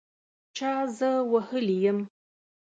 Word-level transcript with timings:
چا 0.55 0.73
زه 0.97 1.09
وهلي 1.31 1.77
یم 1.85 1.99